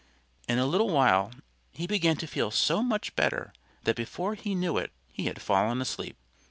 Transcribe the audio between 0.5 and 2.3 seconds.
a little while he began to